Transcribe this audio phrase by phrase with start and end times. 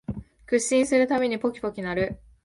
[0.47, 2.19] 屈伸するたびにポキポキ鳴る